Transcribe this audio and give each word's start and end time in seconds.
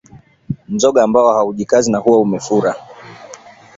Mzoga 0.69 1.03
ambao 1.03 1.33
haujikazi 1.33 1.91
na 1.91 1.97
huwa 1.97 2.19
umefura 2.19 2.75